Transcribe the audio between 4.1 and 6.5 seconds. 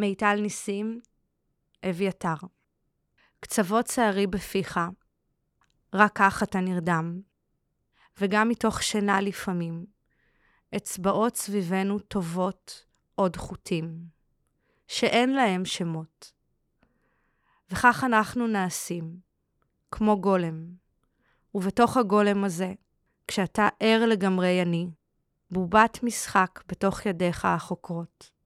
בפיך, רק כך